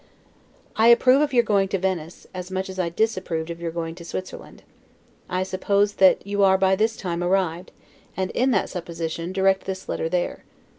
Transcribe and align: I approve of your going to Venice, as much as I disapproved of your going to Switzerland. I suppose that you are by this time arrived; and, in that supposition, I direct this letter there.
I 0.77 0.87
approve 0.87 1.21
of 1.21 1.31
your 1.31 1.43
going 1.43 1.67
to 1.67 1.77
Venice, 1.77 2.25
as 2.33 2.49
much 2.49 2.71
as 2.71 2.79
I 2.79 2.89
disapproved 2.89 3.51
of 3.51 3.61
your 3.61 3.69
going 3.69 3.93
to 3.93 4.03
Switzerland. 4.03 4.63
I 5.29 5.43
suppose 5.43 5.93
that 6.01 6.25
you 6.25 6.41
are 6.43 6.57
by 6.57 6.75
this 6.75 6.97
time 6.97 7.23
arrived; 7.23 7.71
and, 8.17 8.31
in 8.31 8.49
that 8.49 8.67
supposition, 8.71 9.29
I 9.29 9.33
direct 9.33 9.65
this 9.65 9.87
letter 9.87 10.09
there. 10.09 10.43